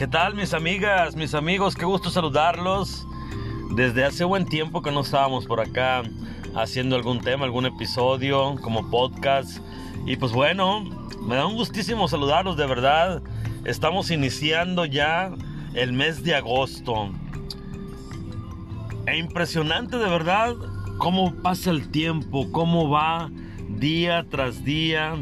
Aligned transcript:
¿Qué 0.00 0.08
tal 0.08 0.34
mis 0.34 0.54
amigas, 0.54 1.14
mis 1.14 1.34
amigos? 1.34 1.76
Qué 1.76 1.84
gusto 1.84 2.08
saludarlos. 2.08 3.06
Desde 3.72 4.02
hace 4.02 4.24
buen 4.24 4.46
tiempo 4.46 4.80
que 4.80 4.90
no 4.90 5.02
estábamos 5.02 5.44
por 5.44 5.60
acá 5.60 6.04
haciendo 6.54 6.96
algún 6.96 7.20
tema, 7.20 7.44
algún 7.44 7.66
episodio 7.66 8.56
como 8.62 8.88
podcast. 8.88 9.58
Y 10.06 10.16
pues 10.16 10.32
bueno, 10.32 10.84
me 11.20 11.34
da 11.34 11.44
un 11.44 11.54
gustísimo 11.54 12.08
saludarlos 12.08 12.56
de 12.56 12.66
verdad. 12.66 13.22
Estamos 13.66 14.10
iniciando 14.10 14.86
ya 14.86 15.32
el 15.74 15.92
mes 15.92 16.24
de 16.24 16.34
agosto. 16.34 17.10
E 19.06 19.18
impresionante 19.18 19.98
de 19.98 20.08
verdad 20.08 20.54
cómo 20.96 21.34
pasa 21.42 21.68
el 21.72 21.90
tiempo, 21.90 22.50
cómo 22.52 22.88
va 22.88 23.30
día 23.68 24.24
tras 24.30 24.64
día 24.64 25.14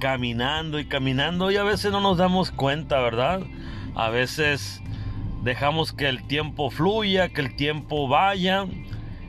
caminando 0.00 0.80
y 0.80 0.86
caminando 0.86 1.52
y 1.52 1.58
a 1.58 1.62
veces 1.62 1.92
no 1.92 2.00
nos 2.00 2.18
damos 2.18 2.50
cuenta, 2.50 3.00
¿verdad? 3.00 3.42
A 3.96 4.10
veces 4.10 4.82
dejamos 5.42 5.94
que 5.94 6.06
el 6.08 6.22
tiempo 6.26 6.70
fluya, 6.70 7.30
que 7.30 7.40
el 7.40 7.56
tiempo 7.56 8.08
vaya 8.08 8.66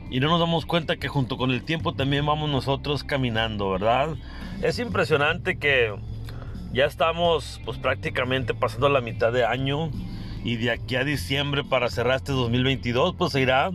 y 0.10 0.20
no 0.20 0.28
nos 0.28 0.42
damos 0.42 0.66
cuenta 0.66 0.98
que 0.98 1.08
junto 1.08 1.38
con 1.38 1.52
el 1.52 1.64
tiempo 1.64 1.94
también 1.94 2.26
vamos 2.26 2.50
nosotros 2.50 3.06
caminando, 3.06 3.72
¿verdad? 3.72 4.16
Es 4.62 4.80
impresionante 4.80 5.58
que 5.58 5.96
ya 6.74 6.86
estamos 6.86 7.62
pues 7.64 7.78
prácticamente 7.78 8.54
pasando 8.54 8.90
la 8.90 9.00
mitad 9.00 9.32
de 9.32 9.46
año 9.46 9.90
y 10.44 10.58
de 10.58 10.72
aquí 10.72 10.98
a 10.98 11.06
diciembre 11.06 11.64
para 11.64 11.90
cerrar 11.90 12.18
este 12.18 12.34
2022 12.34 13.16
pues 13.16 13.32
se 13.32 13.42
irá 13.42 13.72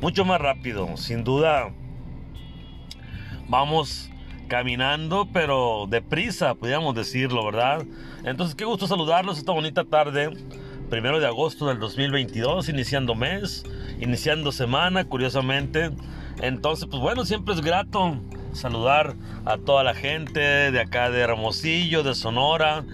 mucho 0.00 0.24
más 0.24 0.40
rápido, 0.40 0.96
sin 0.96 1.22
duda. 1.22 1.72
Vamos 3.48 4.10
caminando, 4.52 5.26
pero 5.32 5.86
deprisa, 5.88 6.54
podríamos 6.54 6.94
decirlo, 6.94 7.42
¿verdad? 7.42 7.86
Entonces, 8.22 8.54
qué 8.54 8.66
gusto 8.66 8.86
saludarlos 8.86 9.38
esta 9.38 9.52
bonita 9.52 9.82
tarde, 9.84 10.28
primero 10.90 11.20
de 11.20 11.26
agosto 11.26 11.68
del 11.68 11.78
2022, 11.78 12.68
iniciando 12.68 13.14
mes, 13.14 13.64
iniciando 13.98 14.52
semana, 14.52 15.06
curiosamente. 15.06 15.90
Entonces, 16.42 16.86
pues 16.86 17.00
bueno, 17.00 17.24
siempre 17.24 17.54
es 17.54 17.62
grato 17.62 18.18
saludar 18.52 19.16
a 19.46 19.56
toda 19.56 19.84
la 19.84 19.94
gente 19.94 20.40
de 20.70 20.80
acá 20.80 21.10
de 21.10 21.20
Hermosillo, 21.20 22.02
de 22.02 22.14
Sonora, 22.14 22.84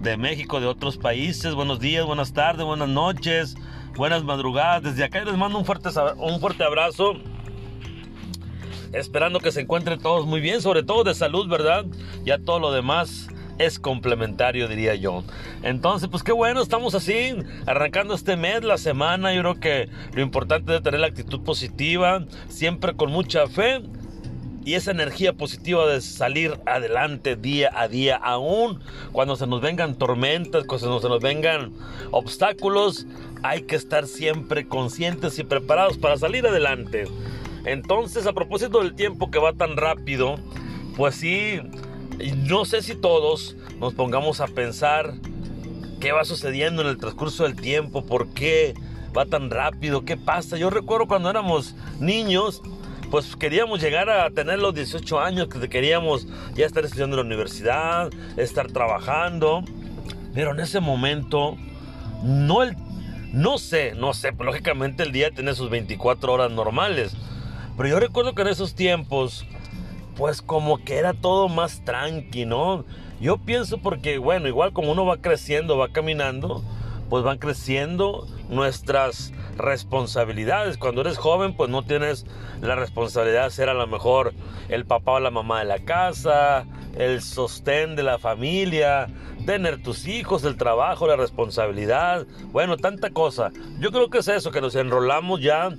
de 0.00 0.16
México, 0.16 0.60
de 0.60 0.68
otros 0.68 0.98
países. 0.98 1.52
Buenos 1.56 1.80
días, 1.80 2.06
buenas 2.06 2.32
tardes, 2.32 2.64
buenas 2.64 2.88
noches, 2.88 3.56
buenas 3.96 4.22
madrugadas. 4.22 4.84
Desde 4.84 5.02
acá 5.02 5.24
les 5.24 5.36
mando 5.36 5.58
un 5.58 5.64
fuerte, 5.64 5.88
un 6.16 6.38
fuerte 6.38 6.62
abrazo 6.62 7.14
Esperando 8.92 9.40
que 9.40 9.52
se 9.52 9.60
encuentren 9.60 9.98
todos 9.98 10.26
muy 10.26 10.40
bien, 10.40 10.62
sobre 10.62 10.82
todo 10.82 11.04
de 11.04 11.14
salud, 11.14 11.48
¿verdad? 11.48 11.84
Ya 12.24 12.38
todo 12.38 12.58
lo 12.58 12.72
demás 12.72 13.28
es 13.58 13.78
complementario, 13.78 14.68
diría 14.68 14.94
yo. 14.94 15.24
Entonces, 15.62 16.08
pues 16.08 16.22
qué 16.22 16.32
bueno, 16.32 16.62
estamos 16.62 16.94
así, 16.94 17.34
arrancando 17.66 18.14
este 18.14 18.36
mes, 18.36 18.64
la 18.64 18.78
semana. 18.78 19.34
Yo 19.34 19.40
creo 19.40 19.60
que 19.60 19.88
lo 20.14 20.22
importante 20.22 20.76
es 20.76 20.82
tener 20.82 21.00
la 21.00 21.08
actitud 21.08 21.42
positiva, 21.42 22.24
siempre 22.48 22.94
con 22.94 23.10
mucha 23.10 23.46
fe 23.48 23.82
y 24.64 24.74
esa 24.74 24.90
energía 24.90 25.32
positiva 25.32 25.86
de 25.86 26.02
salir 26.02 26.58
adelante 26.66 27.36
día 27.36 27.70
a 27.74 27.88
día, 27.88 28.16
aún 28.16 28.80
cuando 29.12 29.34
se 29.34 29.46
nos 29.46 29.62
vengan 29.62 29.94
tormentas, 29.94 30.64
cuando 30.64 31.00
se 31.00 31.08
nos 31.08 31.20
vengan 31.22 31.72
obstáculos, 32.10 33.06
hay 33.42 33.62
que 33.62 33.76
estar 33.76 34.06
siempre 34.06 34.68
conscientes 34.68 35.38
y 35.38 35.44
preparados 35.44 35.96
para 35.96 36.18
salir 36.18 36.46
adelante. 36.46 37.06
Entonces, 37.68 38.26
a 38.26 38.32
propósito 38.32 38.80
del 38.80 38.94
tiempo 38.94 39.30
que 39.30 39.38
va 39.38 39.52
tan 39.52 39.76
rápido, 39.76 40.36
pues 40.96 41.16
sí, 41.16 41.60
no 42.48 42.64
sé 42.64 42.82
si 42.82 42.94
todos 42.94 43.56
nos 43.78 43.94
pongamos 43.94 44.40
a 44.40 44.46
pensar 44.46 45.14
qué 46.00 46.12
va 46.12 46.24
sucediendo 46.24 46.82
en 46.82 46.88
el 46.88 46.98
transcurso 46.98 47.44
del 47.44 47.56
tiempo, 47.56 48.06
por 48.06 48.28
qué 48.28 48.74
va 49.16 49.26
tan 49.26 49.50
rápido, 49.50 50.04
qué 50.04 50.16
pasa. 50.16 50.56
Yo 50.56 50.70
recuerdo 50.70 51.06
cuando 51.06 51.28
éramos 51.28 51.74
niños, 52.00 52.62
pues 53.10 53.36
queríamos 53.36 53.80
llegar 53.80 54.08
a 54.08 54.30
tener 54.30 54.58
los 54.58 54.74
18 54.74 55.20
años, 55.20 55.48
que 55.48 55.68
queríamos 55.68 56.26
ya 56.54 56.66
estar 56.66 56.84
estudiando 56.84 57.16
en 57.16 57.22
la 57.22 57.26
universidad, 57.26 58.10
estar 58.36 58.68
trabajando, 58.72 59.62
pero 60.34 60.52
en 60.52 60.60
ese 60.60 60.80
momento 60.80 61.56
no 62.22 62.62
el 62.62 62.76
no 63.32 63.58
sé, 63.58 63.92
no 63.94 64.14
sé, 64.14 64.32
lógicamente 64.38 65.02
el 65.02 65.12
día 65.12 65.30
tiene 65.30 65.54
sus 65.54 65.68
24 65.68 66.32
horas 66.32 66.50
normales, 66.50 67.14
pero 67.78 67.88
yo 67.88 68.00
recuerdo 68.00 68.34
que 68.34 68.42
en 68.42 68.48
esos 68.48 68.74
tiempos, 68.74 69.46
pues 70.16 70.42
como 70.42 70.84
que 70.84 70.96
era 70.96 71.14
todo 71.14 71.48
más 71.48 71.84
tranqui, 71.84 72.44
¿no? 72.44 72.84
Yo 73.20 73.38
pienso 73.38 73.78
porque, 73.78 74.18
bueno, 74.18 74.48
igual 74.48 74.72
como 74.72 74.90
uno 74.90 75.06
va 75.06 75.18
creciendo, 75.18 75.78
va 75.78 75.88
caminando, 75.88 76.64
pues 77.08 77.22
van 77.22 77.38
creciendo 77.38 78.26
nuestras 78.48 79.32
responsabilidades. 79.56 80.76
Cuando 80.76 81.02
eres 81.02 81.18
joven, 81.18 81.54
pues 81.56 81.70
no 81.70 81.84
tienes 81.84 82.26
la 82.60 82.74
responsabilidad 82.74 83.44
de 83.44 83.50
ser 83.50 83.68
a 83.68 83.74
lo 83.74 83.86
mejor 83.86 84.34
el 84.68 84.84
papá 84.84 85.12
o 85.12 85.20
la 85.20 85.30
mamá 85.30 85.60
de 85.60 85.66
la 85.66 85.78
casa, 85.78 86.66
el 86.96 87.22
sostén 87.22 87.94
de 87.94 88.02
la 88.02 88.18
familia, 88.18 89.06
tener 89.46 89.80
tus 89.84 90.08
hijos, 90.08 90.42
el 90.42 90.56
trabajo, 90.56 91.06
la 91.06 91.14
responsabilidad, 91.14 92.26
bueno, 92.50 92.76
tanta 92.76 93.10
cosa. 93.10 93.52
Yo 93.78 93.92
creo 93.92 94.10
que 94.10 94.18
es 94.18 94.26
eso, 94.26 94.50
que 94.50 94.60
nos 94.60 94.74
enrolamos 94.74 95.40
ya 95.40 95.70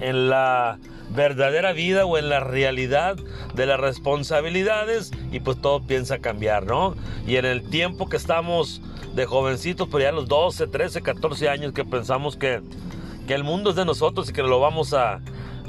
en 0.00 0.28
la 0.28 0.78
verdadera 1.16 1.72
vida 1.72 2.04
o 2.04 2.18
en 2.18 2.28
la 2.28 2.40
realidad 2.40 3.16
de 3.54 3.66
las 3.66 3.80
responsabilidades 3.80 5.10
y 5.32 5.40
pues 5.40 5.60
todo 5.60 5.82
piensa 5.82 6.18
cambiar, 6.18 6.66
¿no? 6.66 6.94
Y 7.26 7.36
en 7.36 7.46
el 7.46 7.68
tiempo 7.68 8.08
que 8.08 8.16
estamos 8.16 8.82
de 9.14 9.24
jovencitos, 9.24 9.88
pues 9.88 10.04
ya 10.04 10.12
los 10.12 10.28
12, 10.28 10.68
13, 10.68 11.02
14 11.02 11.48
años 11.48 11.72
que 11.72 11.84
pensamos 11.84 12.36
que, 12.36 12.60
que 13.26 13.34
el 13.34 13.42
mundo 13.42 13.70
es 13.70 13.76
de 13.76 13.86
nosotros 13.86 14.28
y 14.28 14.32
que 14.32 14.42
lo 14.42 14.60
vamos 14.60 14.92
a, 14.92 15.20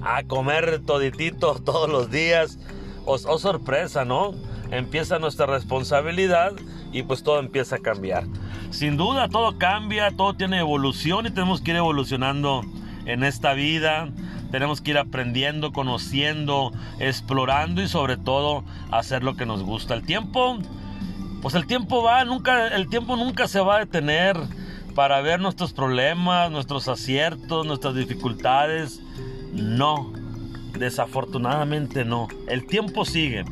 a 0.03 0.23
comer 0.27 0.81
toditito 0.85 1.55
todos 1.65 1.89
los 1.89 2.11
días, 2.11 2.59
o 3.05 3.13
oh, 3.13 3.39
sorpresa, 3.39 4.03
¿no? 4.03 4.33
Empieza 4.69 5.17
nuestra 5.17 5.45
responsabilidad 5.45 6.51
y 6.91 7.03
pues 7.03 7.23
todo 7.23 7.39
empieza 7.39 7.77
a 7.77 7.79
cambiar. 7.79 8.25
Sin 8.69 8.97
duda 8.97 9.29
todo 9.29 9.57
cambia, 9.57 10.11
todo 10.11 10.33
tiene 10.33 10.59
evolución 10.59 11.25
y 11.25 11.31
tenemos 11.31 11.61
que 11.61 11.71
ir 11.71 11.77
evolucionando 11.77 12.63
en 13.05 13.23
esta 13.23 13.53
vida 13.53 14.09
tenemos 14.51 14.81
que 14.81 14.91
ir 14.91 14.97
aprendiendo, 14.97 15.71
conociendo, 15.71 16.71
explorando 16.99 17.81
y 17.81 17.87
sobre 17.87 18.17
todo 18.17 18.63
hacer 18.91 19.23
lo 19.23 19.35
que 19.35 19.45
nos 19.45 19.63
gusta. 19.63 19.93
El 19.93 20.03
tiempo, 20.03 20.57
pues 21.41 21.55
el 21.55 21.67
tiempo 21.67 22.03
va, 22.03 22.23
nunca, 22.25 22.67
el 22.67 22.89
tiempo 22.89 23.15
nunca 23.15 23.47
se 23.47 23.59
va 23.59 23.77
a 23.77 23.79
detener 23.79 24.37
para 24.95 25.21
ver 25.21 25.39
nuestros 25.39 25.73
problemas, 25.73 26.49
nuestros 26.49 26.87
aciertos, 26.87 27.65
nuestras 27.65 27.95
dificultades. 27.95 29.01
No, 29.53 30.11
desafortunadamente 30.77 32.05
no. 32.05 32.27
El 32.47 32.65
tiempo 32.65 33.05
sigue, 33.05 33.45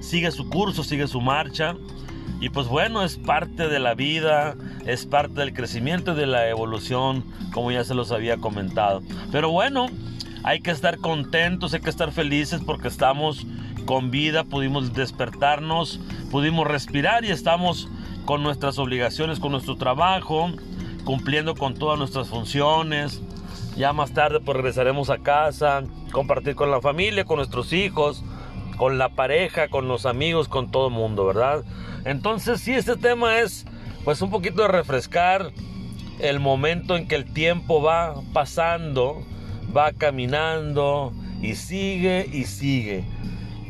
sigue 0.00 0.30
su 0.30 0.48
curso, 0.48 0.84
sigue 0.84 1.08
su 1.08 1.20
marcha. 1.20 1.74
Y 2.40 2.50
pues 2.50 2.68
bueno, 2.68 3.02
es 3.02 3.16
parte 3.16 3.68
de 3.68 3.78
la 3.78 3.94
vida, 3.94 4.54
es 4.84 5.06
parte 5.06 5.40
del 5.40 5.54
crecimiento 5.54 6.12
y 6.12 6.16
de 6.16 6.26
la 6.26 6.48
evolución, 6.48 7.24
como 7.52 7.72
ya 7.72 7.82
se 7.82 7.94
los 7.94 8.12
había 8.12 8.36
comentado. 8.36 9.02
Pero 9.32 9.50
bueno, 9.50 9.88
hay 10.42 10.60
que 10.60 10.70
estar 10.70 10.98
contentos, 10.98 11.74
hay 11.74 11.80
que 11.80 11.90
estar 11.90 12.12
felices 12.12 12.60
porque 12.64 12.88
estamos 12.88 13.46
con 13.84 14.10
vida, 14.10 14.44
pudimos 14.44 14.92
despertarnos, 14.92 16.00
pudimos 16.30 16.66
respirar 16.66 17.24
y 17.24 17.30
estamos 17.30 17.88
con 18.24 18.42
nuestras 18.42 18.78
obligaciones, 18.78 19.38
con 19.40 19.52
nuestro 19.52 19.76
trabajo, 19.76 20.50
cumpliendo 21.04 21.54
con 21.54 21.74
todas 21.74 21.98
nuestras 21.98 22.28
funciones. 22.28 23.22
Ya 23.76 23.92
más 23.92 24.12
tarde 24.12 24.40
pues 24.40 24.56
regresaremos 24.56 25.10
a 25.10 25.18
casa, 25.18 25.84
compartir 26.12 26.54
con 26.54 26.70
la 26.70 26.80
familia, 26.80 27.24
con 27.24 27.36
nuestros 27.36 27.72
hijos, 27.72 28.24
con 28.76 28.98
la 28.98 29.10
pareja, 29.10 29.68
con 29.68 29.88
los 29.88 30.06
amigos, 30.06 30.48
con 30.48 30.70
todo 30.70 30.88
el 30.88 30.94
mundo, 30.94 31.24
¿verdad? 31.26 31.64
Entonces 32.04 32.60
sí, 32.60 32.72
este 32.72 32.96
tema 32.96 33.38
es 33.40 33.66
pues 34.04 34.22
un 34.22 34.30
poquito 34.30 34.62
de 34.62 34.68
refrescar 34.68 35.50
el 36.18 36.40
momento 36.40 36.96
en 36.96 37.06
que 37.08 37.14
el 37.16 37.32
tiempo 37.32 37.82
va 37.82 38.14
pasando 38.32 39.22
va 39.76 39.92
caminando 39.92 41.12
y 41.42 41.54
sigue 41.54 42.28
y 42.32 42.44
sigue. 42.44 43.04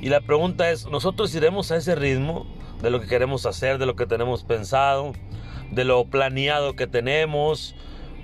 Y 0.01 0.09
la 0.09 0.21
pregunta 0.21 0.71
es, 0.71 0.87
¿nosotros 0.87 1.35
iremos 1.35 1.71
a 1.71 1.77
ese 1.77 1.95
ritmo 1.95 2.47
de 2.83 2.91
lo 2.91 3.01
que 3.01 3.07
queremos 3.07 3.47
hacer, 3.47 3.79
de 3.79 3.87
lo 3.87 3.97
que 3.97 4.07
tenemos 4.07 4.45
pensado, 4.45 5.13
de 5.71 5.85
lo 5.85 6.05
planeado 6.05 6.77
que 6.77 6.87
tenemos 6.87 7.75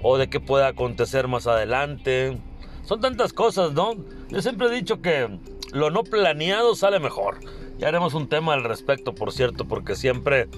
o 0.02 0.18
de 0.18 0.28
qué 0.28 0.38
pueda 0.38 0.68
acontecer 0.68 1.28
más 1.28 1.46
adelante? 1.46 2.38
Son 2.84 3.00
tantas 3.00 3.32
cosas, 3.32 3.72
¿no? 3.72 3.94
Yo 4.28 4.42
siempre 4.42 4.68
he 4.68 4.70
dicho 4.70 5.00
que 5.00 5.38
lo 5.72 5.90
no 5.90 6.04
planeado 6.04 6.74
sale 6.74 7.00
mejor. 7.00 7.40
Ya 7.78 7.88
haremos 7.88 8.14
un 8.14 8.28
tema 8.28 8.54
al 8.54 8.64
respecto, 8.64 9.14
por 9.14 9.32
cierto, 9.32 9.66
porque 9.66 9.96
siempre 9.96 10.48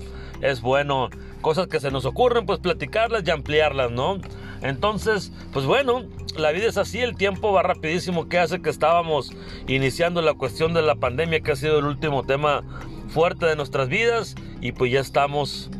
es 0.42 0.60
bueno 0.60 1.08
cosas 1.40 1.68
que 1.68 1.80
se 1.80 1.90
nos 1.90 2.04
ocurren, 2.04 2.44
pues 2.44 2.58
platicarlas 2.58 3.22
y 3.26 3.30
ampliarlas, 3.30 3.90
¿no? 3.90 4.18
Entonces, 4.64 5.30
pues 5.52 5.66
bueno, 5.66 6.04
la 6.38 6.50
vida 6.50 6.66
es 6.66 6.78
así, 6.78 7.00
el 7.00 7.16
tiempo 7.16 7.52
va 7.52 7.62
rapidísimo, 7.62 8.30
que 8.30 8.38
hace 8.38 8.62
que 8.62 8.70
estábamos 8.70 9.30
iniciando 9.68 10.22
la 10.22 10.32
cuestión 10.32 10.72
de 10.72 10.80
la 10.80 10.94
pandemia, 10.94 11.40
que 11.40 11.52
ha 11.52 11.56
sido 11.56 11.78
el 11.78 11.84
último 11.84 12.24
tema 12.24 12.62
fuerte 13.08 13.44
de 13.44 13.56
nuestras 13.56 13.90
vidas, 13.90 14.34
y 14.62 14.72
pues 14.72 14.90
ya 14.90 15.00
estamos 15.00 15.70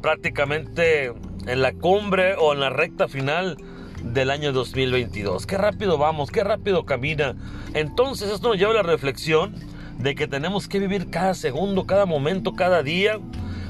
prácticamente 0.00 1.12
en 1.46 1.60
la 1.60 1.74
cumbre 1.74 2.36
o 2.38 2.54
en 2.54 2.60
la 2.60 2.70
recta 2.70 3.06
final 3.06 3.58
del 4.02 4.30
año 4.30 4.52
2022. 4.52 5.46
Qué 5.46 5.58
rápido 5.58 5.98
vamos, 5.98 6.30
qué 6.30 6.42
rápido 6.42 6.86
camina. 6.86 7.36
Entonces 7.74 8.30
esto 8.30 8.48
nos 8.48 8.56
lleva 8.56 8.70
a 8.70 8.76
la 8.76 8.82
reflexión 8.82 9.54
de 9.98 10.14
que 10.14 10.26
tenemos 10.26 10.68
que 10.68 10.78
vivir 10.78 11.10
cada 11.10 11.34
segundo, 11.34 11.84
cada 11.84 12.06
momento, 12.06 12.54
cada 12.54 12.82
día 12.82 13.18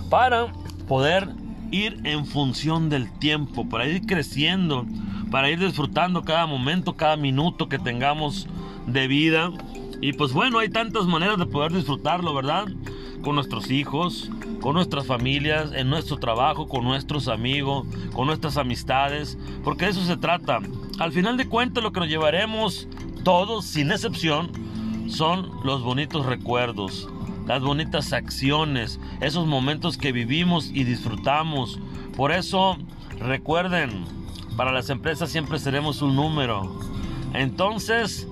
para 0.08 0.52
poder 0.86 1.28
ir 1.70 2.00
en 2.04 2.26
función 2.26 2.88
del 2.88 3.10
tiempo, 3.18 3.68
para 3.68 3.86
ir 3.86 4.06
creciendo, 4.06 4.86
para 5.30 5.50
ir 5.50 5.58
disfrutando 5.58 6.22
cada 6.22 6.46
momento, 6.46 6.96
cada 6.96 7.16
minuto 7.16 7.68
que 7.68 7.78
tengamos 7.78 8.46
de 8.86 9.06
vida. 9.06 9.52
Y 10.00 10.12
pues 10.14 10.32
bueno, 10.32 10.58
hay 10.58 10.68
tantas 10.68 11.06
maneras 11.06 11.38
de 11.38 11.46
poder 11.46 11.72
disfrutarlo, 11.72 12.34
¿verdad? 12.34 12.66
Con 13.22 13.34
nuestros 13.34 13.70
hijos, 13.70 14.30
con 14.60 14.74
nuestras 14.74 15.06
familias, 15.06 15.72
en 15.74 15.90
nuestro 15.90 16.16
trabajo, 16.16 16.68
con 16.68 16.84
nuestros 16.84 17.28
amigos, 17.28 17.86
con 18.12 18.26
nuestras 18.26 18.56
amistades, 18.56 19.38
porque 19.62 19.86
de 19.86 19.90
eso 19.92 20.04
se 20.04 20.16
trata. 20.16 20.60
Al 20.98 21.12
final 21.12 21.36
de 21.36 21.48
cuentas 21.48 21.82
lo 21.82 21.92
que 21.92 22.00
nos 22.00 22.08
llevaremos 22.08 22.88
todos, 23.24 23.66
sin 23.66 23.90
excepción, 23.90 24.50
son 25.08 25.50
los 25.64 25.82
bonitos 25.82 26.24
recuerdos, 26.26 27.08
las 27.50 27.62
bonitas 27.62 28.12
acciones, 28.12 29.00
esos 29.20 29.44
momentos 29.44 29.98
que 29.98 30.12
vivimos 30.12 30.70
y 30.72 30.84
disfrutamos. 30.84 31.80
Por 32.16 32.30
eso, 32.30 32.78
recuerden, 33.18 34.04
para 34.56 34.70
las 34.70 34.88
empresas 34.88 35.30
siempre 35.30 35.58
seremos 35.58 36.00
un 36.00 36.14
número. 36.14 36.72
Entonces, 37.34 38.28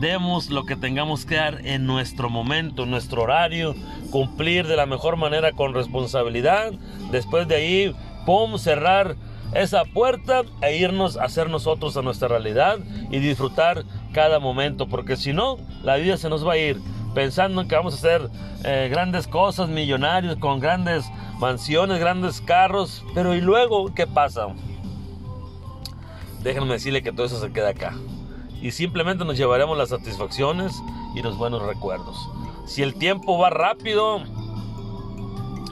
demos 0.00 0.48
lo 0.48 0.64
que 0.64 0.76
tengamos 0.76 1.26
que 1.26 1.34
dar 1.34 1.60
en 1.66 1.84
nuestro 1.84 2.30
momento, 2.30 2.84
en 2.84 2.90
nuestro 2.90 3.24
horario, 3.24 3.74
cumplir 4.10 4.66
de 4.66 4.76
la 4.76 4.86
mejor 4.86 5.18
manera 5.18 5.52
con 5.52 5.74
responsabilidad. 5.74 6.72
Después 7.10 7.46
de 7.46 7.56
ahí, 7.56 7.96
pum, 8.24 8.56
cerrar 8.56 9.14
esa 9.54 9.84
puerta 9.84 10.40
e 10.62 10.78
irnos 10.78 11.18
a 11.18 11.24
hacer 11.24 11.50
nosotros 11.50 11.98
a 11.98 12.02
nuestra 12.02 12.28
realidad 12.28 12.78
y 13.10 13.18
disfrutar 13.18 13.84
cada 14.14 14.38
momento, 14.38 14.88
porque 14.88 15.16
si 15.18 15.34
no, 15.34 15.58
la 15.82 15.96
vida 15.96 16.16
se 16.16 16.30
nos 16.30 16.46
va 16.46 16.54
a 16.54 16.56
ir 16.56 16.80
pensando 17.14 17.60
en 17.60 17.68
que 17.68 17.76
vamos 17.76 17.94
a 17.94 17.96
hacer 17.96 18.30
eh, 18.64 18.88
grandes 18.90 19.26
cosas, 19.26 19.68
millonarios, 19.68 20.36
con 20.36 20.60
grandes 20.60 21.04
mansiones, 21.38 21.98
grandes 21.98 22.40
carros, 22.40 23.04
pero 23.14 23.34
¿y 23.34 23.40
luego 23.40 23.94
qué 23.94 24.06
pasa? 24.06 24.48
Déjenme 26.42 26.74
decirle 26.74 27.02
que 27.02 27.12
todo 27.12 27.26
eso 27.26 27.40
se 27.40 27.52
queda 27.52 27.70
acá 27.70 27.94
y 28.60 28.70
simplemente 28.70 29.24
nos 29.24 29.36
llevaremos 29.36 29.76
las 29.76 29.90
satisfacciones 29.90 30.72
y 31.14 31.22
los 31.22 31.36
buenos 31.36 31.62
recuerdos. 31.62 32.16
Si 32.66 32.82
el 32.82 32.94
tiempo 32.94 33.38
va 33.38 33.50
rápido, 33.50 34.22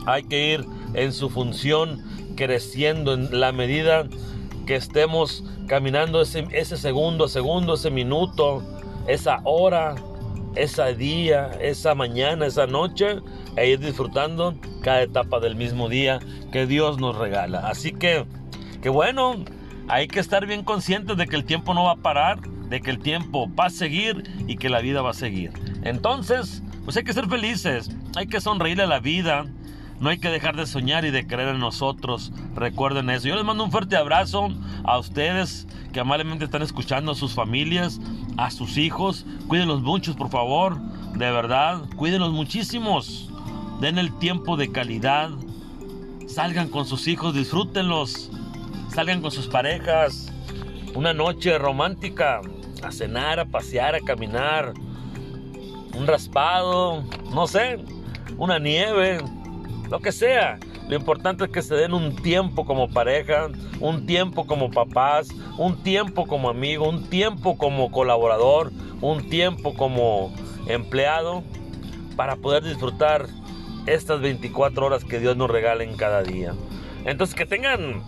hay 0.06 0.24
que 0.24 0.52
ir 0.52 0.66
en 0.94 1.12
su 1.12 1.30
función 1.30 2.02
creciendo 2.36 3.14
en 3.14 3.40
la 3.40 3.52
medida 3.52 4.06
que 4.66 4.76
estemos 4.76 5.42
caminando 5.66 6.20
ese, 6.20 6.46
ese 6.52 6.76
segundo 6.76 7.28
segundo, 7.28 7.74
ese 7.74 7.90
minuto, 7.90 8.62
esa 9.06 9.40
hora, 9.44 9.94
ese 10.54 10.94
día, 10.94 11.50
esa 11.60 11.94
mañana, 11.94 12.46
esa 12.46 12.66
noche, 12.66 13.20
e 13.56 13.70
ir 13.70 13.78
disfrutando 13.80 14.54
cada 14.82 15.02
etapa 15.02 15.40
del 15.40 15.56
mismo 15.56 15.88
día 15.88 16.20
que 16.52 16.66
Dios 16.66 16.98
nos 16.98 17.16
regala. 17.16 17.68
Así 17.68 17.92
que, 17.92 18.24
que 18.82 18.88
bueno, 18.88 19.44
hay 19.88 20.08
que 20.08 20.20
estar 20.20 20.46
bien 20.46 20.64
conscientes 20.64 21.16
de 21.16 21.26
que 21.26 21.36
el 21.36 21.44
tiempo 21.44 21.74
no 21.74 21.84
va 21.84 21.92
a 21.92 21.96
parar, 21.96 22.40
de 22.40 22.80
que 22.80 22.90
el 22.90 22.98
tiempo 22.98 23.50
va 23.54 23.66
a 23.66 23.70
seguir 23.70 24.24
y 24.46 24.56
que 24.56 24.68
la 24.68 24.80
vida 24.80 25.02
va 25.02 25.10
a 25.10 25.14
seguir. 25.14 25.52
Entonces, 25.82 26.62
pues 26.84 26.96
hay 26.96 27.04
que 27.04 27.12
ser 27.12 27.28
felices, 27.28 27.90
hay 28.16 28.26
que 28.26 28.40
sonreírle 28.40 28.84
a 28.84 28.86
la 28.86 29.00
vida, 29.00 29.46
no 30.02 30.10
hay 30.10 30.18
que 30.18 30.30
dejar 30.30 30.56
de 30.56 30.66
soñar 30.66 31.04
y 31.04 31.12
de 31.12 31.28
creer 31.28 31.50
en 31.50 31.60
nosotros. 31.60 32.32
Recuerden 32.56 33.08
eso. 33.08 33.28
Yo 33.28 33.36
les 33.36 33.44
mando 33.44 33.62
un 33.62 33.70
fuerte 33.70 33.96
abrazo 33.96 34.48
a 34.82 34.98
ustedes 34.98 35.68
que 35.92 36.00
amablemente 36.00 36.44
están 36.44 36.62
escuchando, 36.62 37.12
a 37.12 37.14
sus 37.14 37.34
familias, 37.34 38.00
a 38.36 38.50
sus 38.50 38.78
hijos. 38.78 39.24
Cuídenlos 39.46 39.80
muchos, 39.80 40.16
por 40.16 40.28
favor. 40.28 40.76
De 41.14 41.30
verdad, 41.30 41.82
cuídenlos 41.94 42.32
muchísimos. 42.32 43.30
Den 43.80 43.96
el 43.96 44.12
tiempo 44.18 44.56
de 44.56 44.72
calidad. 44.72 45.30
Salgan 46.26 46.68
con 46.68 46.84
sus 46.84 47.06
hijos, 47.06 47.32
disfrútenlos. 47.32 48.28
Salgan 48.92 49.22
con 49.22 49.30
sus 49.30 49.46
parejas. 49.46 50.32
Una 50.96 51.14
noche 51.14 51.56
romántica 51.58 52.40
a 52.82 52.90
cenar, 52.90 53.38
a 53.38 53.44
pasear, 53.44 53.94
a 53.94 54.00
caminar, 54.00 54.74
un 55.94 56.06
raspado, 56.08 57.04
no 57.32 57.46
sé, 57.46 57.78
una 58.36 58.58
nieve, 58.58 59.20
lo 59.92 60.00
que 60.00 60.10
sea. 60.10 60.58
Lo 60.88 60.96
importante 60.96 61.44
es 61.44 61.50
que 61.50 61.60
se 61.60 61.74
den 61.74 61.92
un 61.92 62.16
tiempo 62.16 62.64
como 62.64 62.88
pareja, 62.88 63.50
un 63.78 64.06
tiempo 64.06 64.46
como 64.46 64.70
papás, 64.70 65.28
un 65.58 65.82
tiempo 65.82 66.26
como 66.26 66.48
amigo, 66.48 66.88
un 66.88 67.10
tiempo 67.10 67.58
como 67.58 67.92
colaborador, 67.92 68.72
un 69.02 69.28
tiempo 69.28 69.74
como 69.74 70.34
empleado 70.66 71.44
para 72.16 72.36
poder 72.36 72.64
disfrutar 72.64 73.26
estas 73.84 74.22
24 74.22 74.86
horas 74.86 75.04
que 75.04 75.20
Dios 75.20 75.36
nos 75.36 75.50
regala 75.50 75.84
en 75.84 75.94
cada 75.94 76.22
día. 76.22 76.54
Entonces 77.04 77.36
que 77.36 77.44
tengan 77.44 78.02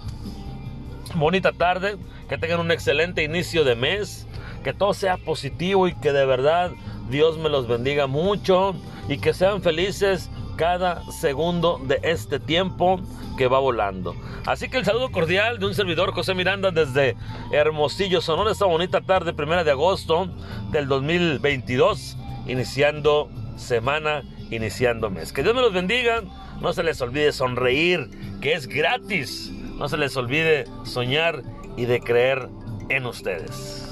bonita 1.14 1.52
tarde, 1.52 1.98
que 2.30 2.38
tengan 2.38 2.60
un 2.60 2.70
excelente 2.70 3.22
inicio 3.24 3.62
de 3.62 3.74
mes, 3.74 4.26
que 4.62 4.72
todo 4.72 4.94
sea 4.94 5.18
positivo 5.18 5.86
y 5.86 5.94
que 5.94 6.12
de 6.12 6.24
verdad 6.24 6.72
Dios 7.10 7.36
me 7.36 7.50
los 7.50 7.68
bendiga 7.68 8.06
mucho 8.06 8.74
y 9.06 9.18
que 9.18 9.34
sean 9.34 9.60
felices 9.60 10.30
cada 10.56 11.02
segundo 11.10 11.80
de 11.84 12.00
este 12.02 12.38
tiempo 12.38 13.00
que 13.36 13.48
va 13.48 13.58
volando. 13.58 14.14
Así 14.46 14.68
que 14.68 14.78
el 14.78 14.84
saludo 14.84 15.10
cordial 15.10 15.58
de 15.58 15.66
un 15.66 15.74
servidor 15.74 16.12
José 16.12 16.34
Miranda 16.34 16.70
desde 16.70 17.16
Hermosillo, 17.50 18.20
Sonora, 18.20 18.52
esta 18.52 18.66
bonita 18.66 19.00
tarde, 19.00 19.32
primera 19.32 19.64
de 19.64 19.70
agosto 19.70 20.28
del 20.70 20.86
2022, 20.88 22.16
iniciando 22.46 23.28
semana, 23.56 24.22
iniciando 24.50 25.10
mes. 25.10 25.32
Que 25.32 25.42
Dios 25.42 25.54
me 25.54 25.62
los 25.62 25.72
bendiga, 25.72 26.22
no 26.60 26.72
se 26.72 26.82
les 26.82 27.00
olvide 27.00 27.32
sonreír, 27.32 28.10
que 28.40 28.52
es 28.52 28.66
gratis, 28.66 29.50
no 29.78 29.88
se 29.88 29.96
les 29.96 30.16
olvide 30.16 30.64
soñar 30.84 31.42
y 31.76 31.86
de 31.86 32.00
creer 32.00 32.48
en 32.88 33.06
ustedes. 33.06 33.83